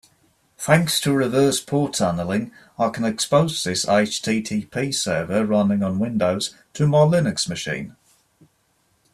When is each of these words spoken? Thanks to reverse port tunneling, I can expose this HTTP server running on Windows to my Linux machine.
Thanks 0.57 0.99
to 1.01 1.13
reverse 1.13 1.59
port 1.63 1.93
tunneling, 1.93 2.51
I 2.79 2.89
can 2.89 3.03
expose 3.05 3.63
this 3.63 3.85
HTTP 3.85 4.95
server 4.95 5.45
running 5.45 5.83
on 5.83 5.99
Windows 5.99 6.55
to 6.73 6.87
my 6.87 7.01
Linux 7.05 7.47
machine. 7.47 7.95